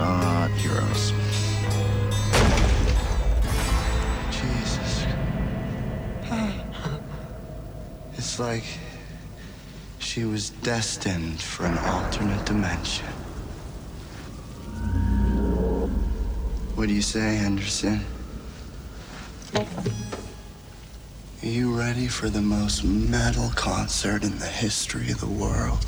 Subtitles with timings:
[0.00, 1.12] not heroes.
[4.30, 5.04] Jesus.
[8.16, 8.64] It's like
[9.98, 13.06] she was destined for an alternate dimension.
[16.74, 18.04] What do you say, Henderson?
[19.54, 19.64] Are
[21.42, 25.84] you ready for the most metal concert in the history of the world?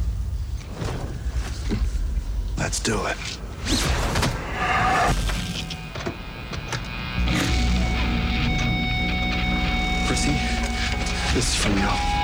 [2.57, 3.42] Let's do it.
[10.07, 10.33] Chrissy,
[11.33, 12.22] this is for you.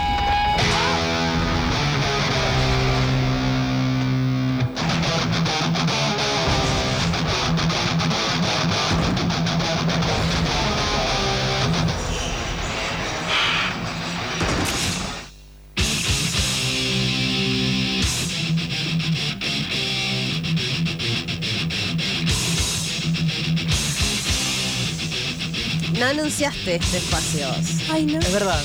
[25.99, 27.47] No anunciaste este espacio.
[27.91, 28.19] Ay, no.
[28.21, 28.63] Es verdad.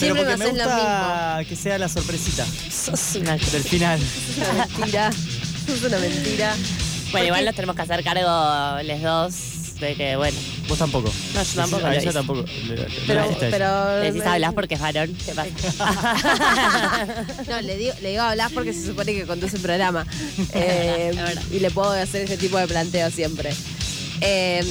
[0.00, 4.00] Pero Siempre porque me me gusta que sea la sorpresita Sos una del final.
[4.00, 5.10] Es una mentira.
[5.68, 6.56] Es una mentira.
[7.12, 9.34] Bueno, igual nos tenemos que hacer cargo les dos
[9.80, 10.36] de que, bueno,
[10.68, 11.12] Vos tampoco.
[11.34, 12.44] No, yo tampoco A ella tampoco.
[13.06, 13.36] Pero, ella.
[13.50, 15.14] pero le decís hablas porque es varón.
[15.24, 15.50] ¿Qué pasa?
[17.48, 20.06] No, le digo, le digo a hablar porque se supone que conduce un programa.
[20.54, 21.12] Eh,
[21.50, 23.52] y le puedo hacer ese tipo de planteo siempre.
[24.20, 24.62] Eh,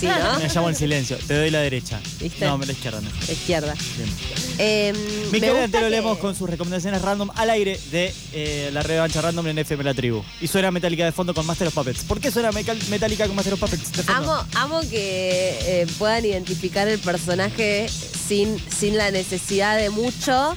[0.00, 0.38] sí, ¿no?
[0.42, 1.16] Me llamo en silencio.
[1.26, 2.00] Te doy la derecha.
[2.20, 2.44] ¿Viste?
[2.44, 3.22] No, la izquierda mejor.
[3.30, 3.74] Izquierda.
[3.96, 4.10] Bien.
[4.58, 4.92] Eh,
[5.30, 9.58] me que- leemos con sus recomendaciones random al aire de eh, la revancha random en
[9.58, 10.22] FM La Tribu.
[10.40, 12.04] Y suena Metallica de fondo con Master of Puppets.
[12.04, 14.32] ¿Por qué suena Metallica con Master of Puppets de fondo?
[14.32, 20.56] Amo, amo que eh, puedan identificar el personaje sin, sin la necesidad de mucho.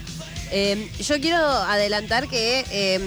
[0.51, 2.99] Eh, yo quiero adelantar que eh,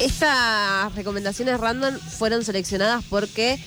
[0.00, 3.58] estas recomendaciones random fueron seleccionadas porque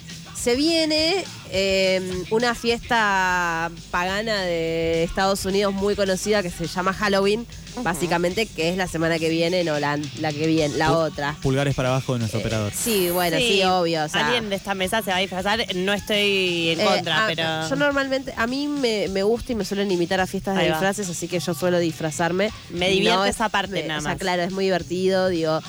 [0.41, 7.45] se viene eh, una fiesta pagana de Estados Unidos muy conocida que se llama Halloween,
[7.83, 11.35] básicamente, que es la semana que viene, no la, la que viene, la otra.
[11.43, 12.71] Pulgares para abajo de nuestro Eh, operador.
[12.75, 14.03] Sí, bueno, sí, obvio.
[14.05, 15.63] o sea, Alguien de esta mesa se va a disfrazar.
[15.75, 17.69] No estoy en eh, contra, ah, pero.
[17.69, 21.07] Yo normalmente, a mí me, me gusta y me suelen invitar a fiestas de disfraces,
[21.07, 22.49] así que yo suelo disfrazarme.
[22.71, 24.19] Me divierte es- esa parte me- nada o sea, más.
[24.19, 25.61] claro, es muy divertido, digo.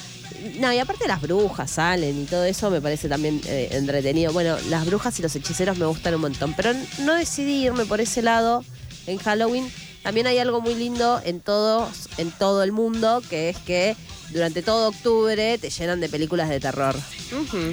[0.58, 4.32] No, y aparte las brujas salen y todo eso me parece también eh, entretenido.
[4.32, 8.00] Bueno, las brujas y los hechiceros me gustan un montón, pero no decidí irme por
[8.00, 8.64] ese lado
[9.06, 9.70] en Halloween.
[10.02, 13.96] También hay algo muy lindo en todos, en todo el mundo, que es que
[14.30, 16.96] durante todo octubre te llenan de películas de terror.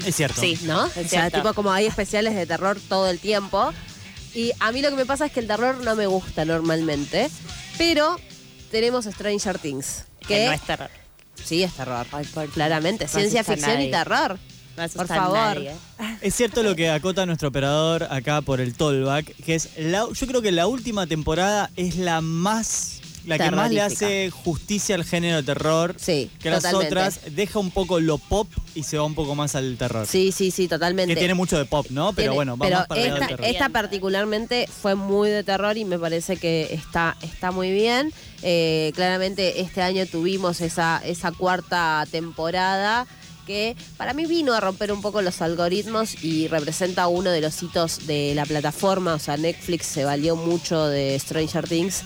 [0.06, 0.40] Es cierto.
[0.40, 0.86] Sí, ¿no?
[0.86, 1.38] Es o sea, cierto.
[1.40, 3.74] tipo como hay especiales de terror todo el tiempo.
[4.36, 7.30] Y a mí lo que me pasa es que el terror no me gusta normalmente.
[7.78, 8.18] Pero
[8.69, 10.03] tenemos Stranger Things.
[10.19, 10.99] Que Que no es terror.
[11.44, 12.05] Sí es terror.
[12.11, 13.05] Ay, por- Claramente.
[13.05, 14.38] no Ciencia ficción y terror.
[14.77, 15.33] No Por favor.
[15.38, 15.72] nadie.
[16.22, 20.27] Es cierto lo que acota nuestro operador acá por el tollback, que es la, yo
[20.27, 25.03] creo que la última temporada es la más la que más le hace justicia al
[25.06, 25.96] género de terror.
[25.97, 26.88] Sí, que las totalmente.
[26.96, 30.07] otras deja un poco lo pop y se va un poco más al terror.
[30.07, 31.13] Sí, sí, sí, totalmente.
[31.13, 32.13] Que tiene mucho de pop, ¿no?
[32.13, 33.56] Pero Tiene- bueno, va pero más para el lado del esta, terror.
[33.56, 38.13] esta particularmente fue muy de terror y me parece que está, está muy bien.
[38.41, 43.06] Eh, claramente este año tuvimos esa, esa cuarta temporada
[43.46, 47.62] que para mí vino a romper un poco los algoritmos y representa uno de los
[47.63, 49.16] hitos de la plataforma.
[49.16, 52.03] O sea, Netflix se valió mucho de Stranger Things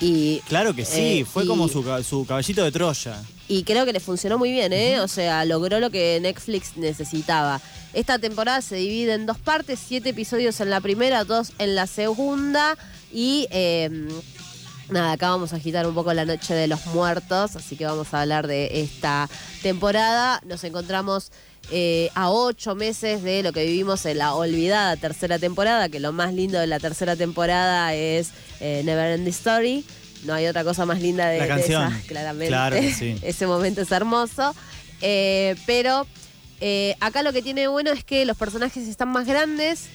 [0.00, 3.22] y Claro que sí, Eh, fue y- como su, su caballito de Troya.
[3.48, 5.00] y creo que le funcionó muy bien, ¿eh?
[5.00, 7.60] O sea, logró lo que Netflix necesitaba.
[7.92, 11.86] Esta temporada se divide en dos partes, siete episodios en la primera, dos en la
[11.86, 12.76] segunda.
[13.12, 13.88] Y eh,
[14.90, 18.12] nada, acá vamos a agitar un poco la noche de los muertos, así que vamos
[18.12, 19.30] a hablar de esta
[19.62, 20.40] temporada.
[20.44, 21.30] Nos encontramos
[21.70, 26.12] eh, a ocho meses de lo que vivimos en la olvidada tercera temporada, que lo
[26.12, 29.84] más lindo de la tercera temporada es eh, Never End Story.
[30.24, 31.92] No hay otra cosa más linda de, La de canción.
[31.92, 32.48] esa, claramente.
[32.48, 33.16] Claro sí.
[33.22, 34.54] Ese momento es hermoso.
[35.00, 36.06] Eh, pero
[37.00, 39.86] acá lo que tiene bueno es que los personajes están más grandes.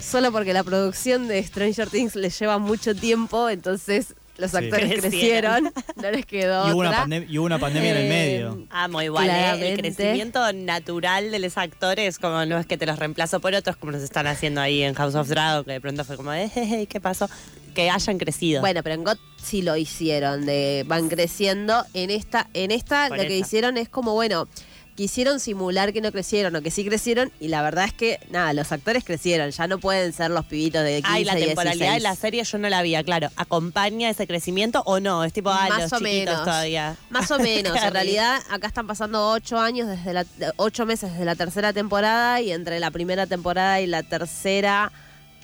[0.00, 5.00] solo porque la producción de Stranger Things les lleva mucho tiempo, entonces los actores Crecieron.
[5.10, 5.72] crecieron,
[6.02, 7.04] no les quedó Y hubo, una otra.
[7.06, 8.66] pandem- y hubo una pandemia en el Eh, medio.
[8.70, 9.72] Amo igual, ¿eh?
[9.72, 13.76] El crecimiento natural de los actores, como no es que te los reemplazo por otros,
[13.76, 16.50] como nos están haciendo ahí en House of Dragon, que de pronto fue como, eh,
[16.54, 17.28] eh, ¿qué pasó?
[17.74, 18.60] Que hayan crecido.
[18.60, 21.84] Bueno, pero en GOT sí lo hicieron, de van creciendo.
[21.94, 24.46] En esta, en esta Por lo que hicieron es como, bueno,
[24.94, 28.52] quisieron simular que no crecieron o que sí crecieron y la verdad es que nada,
[28.52, 31.86] los actores crecieron, ya no pueden ser los pibitos de 15 Ay, la y temporalidad
[31.86, 32.02] de 16.
[32.02, 33.30] la serie yo no la vi, claro.
[33.36, 35.24] ¿Acompaña ese crecimiento o no?
[35.24, 36.44] Es tipo, ah, Más los o chiquitos menos.
[36.44, 36.96] todavía.
[37.10, 41.24] Más o menos, en realidad acá están pasando ocho años desde la ocho meses desde
[41.24, 44.92] la tercera temporada y entre la primera temporada y la tercera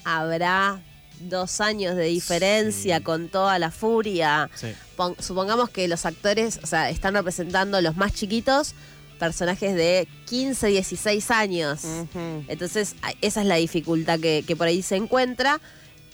[0.03, 0.79] habrá
[1.21, 3.03] dos años de diferencia Sí.
[3.03, 4.49] con toda la furia.
[4.55, 4.67] Sí.
[4.95, 8.73] Pon- supongamos que los actores, o sea, están representando los más chiquitos,
[9.19, 11.81] personajes de 15, 16 años.
[12.47, 15.59] Entonces, esa es la dificultad que, que por ahí se encuentra.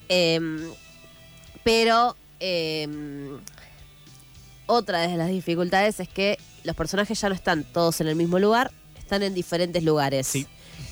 [0.09, 0.59] Em,
[1.63, 3.37] pero em,
[4.65, 8.39] otra de las dificultades es que los personajes ya no están todos en el mismo
[8.39, 10.27] lugar, están en diferentes lugares.
[10.27, 10.47] Sí.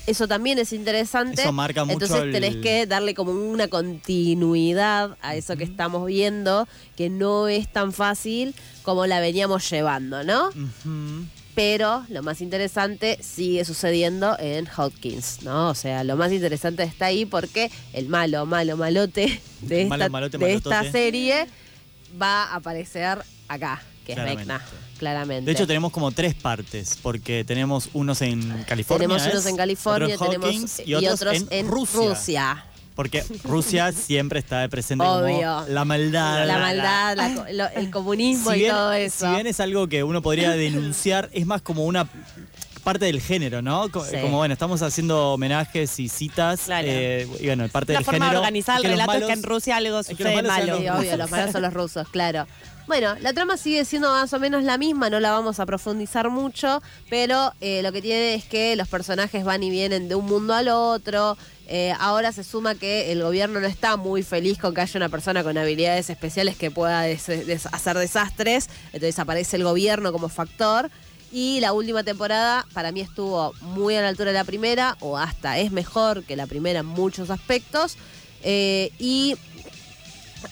[0.05, 1.41] Eso también es interesante.
[1.41, 6.05] Eso marca mucho Entonces el- tenés que darle como una continuidad a eso que estamos
[6.05, 10.49] viendo, que no es tan fácil como la veníamos llevando, ¿no?
[11.55, 15.69] Pero lo más interesante sigue sucediendo en Hawkins, ¿no?
[15.69, 20.09] O sea, lo más interesante está ahí porque el malo, malo, malote de esta, Malo,
[20.09, 20.91] malote, de esta malotote.
[20.91, 21.47] serie
[22.21, 24.23] va a aparecer acá, que es.
[24.23, 24.61] Vecna,
[24.97, 25.45] claramente.
[25.45, 29.07] De hecho, tenemos como tres partes, porque tenemos unos en California.
[29.07, 31.99] tenemos unos en California, tenemos Hawkins y otros, en, Rusia.
[32.09, 32.65] Rusia.
[32.95, 35.35] Porque Rusia siempre está presente Obvio.
[35.61, 36.45] como la maldad.
[36.45, 39.25] La maldad, la co- lo- el comunismo si y bien, todo eso.
[39.25, 42.07] Si bien es algo que uno podría denunciar, es más como una
[42.83, 43.89] parte del género, ¿no?
[43.89, 44.17] Co- Sí.
[44.21, 46.61] Como bueno, estamos haciendo homenajes y citas.
[46.65, 46.87] Claro.
[46.89, 48.31] eh, y bueno, parte La del forma género.
[48.33, 50.35] de organizar y el que relato es malos- que en Rusia algo es que sucede
[50.35, 50.77] malos sean malo.
[50.79, 52.45] Sí, obvio, los malos son los rusos, claro.
[52.85, 56.29] Bueno, la trama sigue siendo más o menos la misma, no la vamos a profundizar
[56.29, 60.25] mucho, pero eh, lo que tiene es que los personajes van y vienen de un
[60.25, 61.37] mundo al otro.
[61.67, 65.07] Eh, ahora se suma que el gobierno no está muy feliz con que haya una
[65.07, 70.91] persona con habilidades especiales que pueda hacer desastres, entonces aparece el gobierno como factor.
[71.31, 75.17] Y la última temporada para mí estuvo muy a la altura de la primera, o
[75.17, 77.97] hasta es mejor que la primera en muchos aspectos.
[78.43, 79.37] Eh, y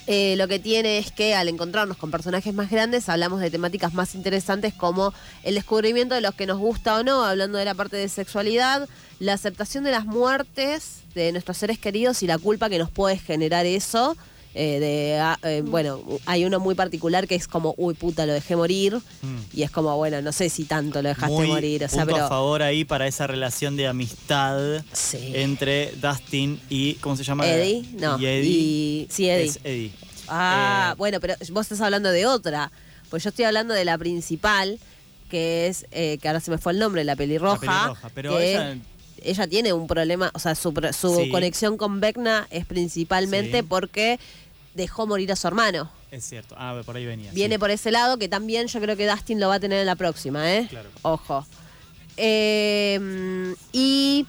[0.08, 3.94] eh, lo que tiene es que al encontrarnos con personajes más grandes hablamos de temáticas
[3.94, 7.74] más interesantes como el descubrimiento de los que nos gusta o no, hablando de la
[7.74, 8.88] parte de sexualidad,
[9.20, 13.18] la aceptación de las muertes de nuestros seres queridos y la culpa que nos puede
[13.18, 14.16] generar eso.
[14.54, 18.34] Eh, de, ah, eh, bueno, hay uno muy particular que es como, uy puta, lo
[18.34, 18.96] dejé morir.
[19.22, 19.38] Mm.
[19.54, 21.84] Y es como, bueno, no sé si tanto lo dejaste Muy morir.
[21.86, 22.26] O sea, punto pero.
[22.26, 25.32] a favor ahí para esa relación de amistad Sí.
[25.36, 26.96] entre Dustin y.
[26.96, 27.48] ¿Cómo se llama?
[27.48, 28.20] Eddie, no.
[28.20, 28.50] Y Eddie.
[28.50, 29.46] y- sí, Eddie.
[29.46, 29.92] Es Eddie.
[30.28, 32.72] Ah, Eh, bueno, pero vos estás hablando de otra.
[33.10, 34.80] Pues yo estoy hablando de la principal,
[35.30, 37.66] que es, eh, que ahora se me fue el nombre, la pelirroja.
[37.66, 38.78] La pelirroja, pero que ella-
[39.24, 41.30] ella tiene un problema, o sea, su, su Sí.
[41.30, 43.66] conexión con Vecna es principalmente Sí.
[43.68, 44.20] porque
[44.74, 45.92] dejó morir a su hermano.
[46.12, 46.56] Es cierto.
[46.58, 47.32] Ah, por ahí venía.
[47.32, 47.60] Viene sí.
[47.60, 49.96] por ese lado, que también yo creo que Dustin lo va a tener en la
[49.96, 50.68] próxima, ¿eh?
[50.70, 50.90] Claro.
[51.04, 51.46] Ojo.
[52.18, 54.26] Eh, y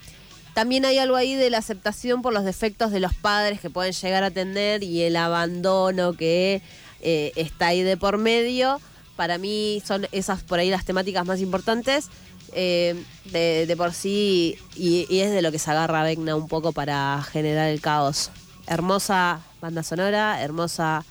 [0.55, 3.93] también hay algo ahí de la aceptación por los defectos de los padres que pueden
[3.93, 6.63] llegar a tener y el abandono que
[7.01, 8.81] eh, está ahí de por medio.
[9.17, 12.09] Para mí son esas por ahí las temáticas más importantes.
[12.53, 12.95] eh,
[13.27, 16.73] de, de por sí, y, y es de lo que se agarra Vecna un poco
[16.73, 18.31] para generar el caos.
[18.67, 21.05] Hermosa banda sonora, hermosa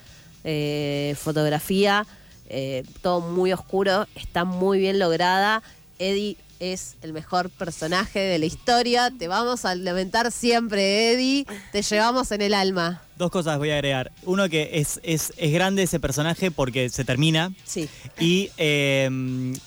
[0.43, 2.05] eh, fotografía,
[2.49, 5.63] eh, todo muy oscuro, está muy bien lograda.
[5.99, 9.09] Eddie es el mejor personaje de la historia.
[9.17, 11.45] Te vamos a lamentar siempre, Eddie.
[11.71, 13.01] Te llevamos en el alma.
[13.17, 14.11] Dos cosas voy a agregar.
[14.23, 17.53] Uno que es, es, es grande ese personaje porque se termina.
[17.63, 17.87] Sí.
[18.19, 19.09] Y eh,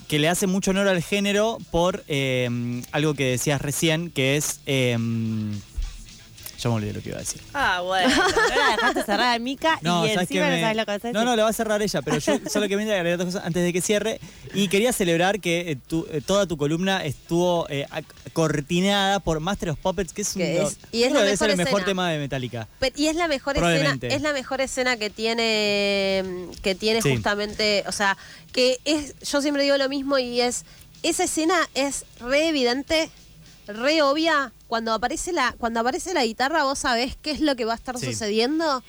[0.09, 4.61] que le hace mucho honor al género por eh, algo que decías recién, que es.
[4.67, 4.99] eh,
[6.65, 7.41] ya me olvidé lo que iba a decir.
[7.53, 8.09] Ah, bueno.
[8.25, 10.91] No la dejaste cerrada, Mica, No, y ¿sabes qué encima me- no sabes lo que
[10.91, 11.15] vas a decir.
[11.15, 13.27] No, no, le va a cerrar ella, pero yo solo que viene a agregar dos
[13.27, 14.21] cosas antes de que cierre.
[14.55, 19.41] Y quería celebrar que eh, tu- eh, toda tu columna estuvo eh, ac- cortinada por
[19.41, 21.51] Master of Puppets, que es, Que un, es- y es uno la debe ser mejor
[21.51, 21.87] el mejor escena.
[21.87, 22.69] tema de Metallica.
[22.97, 24.15] Y es la mejor escena, Probablemente.
[24.15, 26.25] es la mejor escena que tiene,
[26.63, 27.13] que tiene Sí.
[27.15, 28.17] justamente, o sea,
[28.53, 30.65] que es, yo siempre digo lo mismo y es,
[31.03, 33.11] esa escena es re evidente,
[33.67, 37.65] re obvia, cuando aparece la, cuando aparece la guitarra vos sabés qué es lo que
[37.65, 38.07] va a estar Sí.
[38.07, 38.83] sucediendo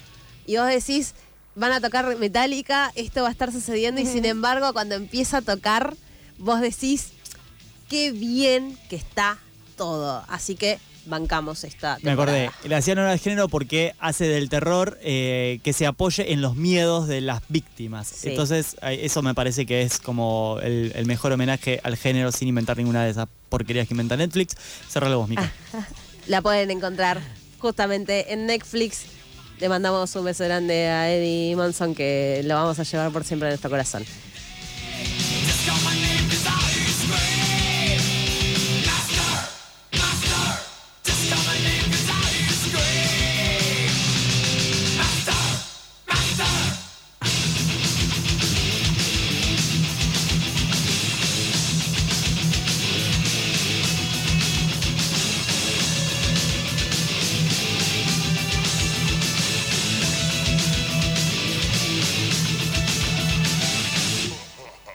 [0.45, 1.13] y vos decís,
[1.55, 5.41] van a tocar Metallica, esto va a estar sucediendo y sin embargo cuando empieza a
[5.41, 5.95] tocar,
[6.37, 7.09] vos decís,
[7.89, 9.37] qué bien que está
[9.77, 14.49] todo, así que bancamos esta Me acordé, le hacían honor al género porque hace del
[14.49, 18.07] terror eh, que se apoye en los miedos de las víctimas.
[18.07, 18.29] Sí.
[18.29, 22.77] Entonces, eso me parece que es como el, el mejor homenaje al género sin inventar
[22.77, 24.55] ninguna de esas porquerías que inventa Netflix.
[24.89, 25.51] Cerralo vos, Mica.
[26.27, 27.21] La pueden encontrar
[27.59, 29.05] justamente en Netflix.
[29.59, 33.47] Le mandamos un beso grande a Eddie Monson que lo vamos a llevar por siempre
[33.47, 34.05] en nuestro corazón.